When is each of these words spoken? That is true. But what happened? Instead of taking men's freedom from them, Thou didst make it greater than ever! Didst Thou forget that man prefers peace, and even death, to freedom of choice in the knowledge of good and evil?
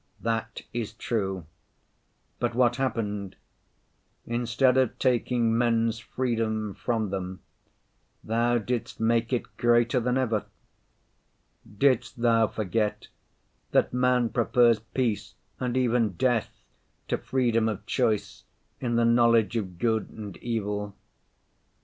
That 0.21 0.63
is 0.73 0.93
true. 0.93 1.45
But 2.39 2.55
what 2.55 2.77
happened? 2.77 3.35
Instead 4.25 4.75
of 4.75 4.97
taking 4.97 5.55
men's 5.55 5.99
freedom 5.99 6.73
from 6.73 7.11
them, 7.11 7.41
Thou 8.23 8.57
didst 8.57 8.99
make 8.99 9.31
it 9.31 9.57
greater 9.57 9.99
than 9.99 10.17
ever! 10.17 10.45
Didst 11.77 12.19
Thou 12.19 12.47
forget 12.47 13.09
that 13.73 13.93
man 13.93 14.29
prefers 14.29 14.79
peace, 14.79 15.35
and 15.59 15.77
even 15.77 16.13
death, 16.13 16.63
to 17.07 17.19
freedom 17.19 17.69
of 17.69 17.85
choice 17.85 18.45
in 18.79 18.95
the 18.95 19.05
knowledge 19.05 19.55
of 19.55 19.77
good 19.77 20.09
and 20.09 20.35
evil? 20.37 20.95